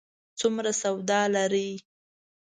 څومره 0.39 0.71
سواد 0.81 1.11
لري؟ 1.35 1.69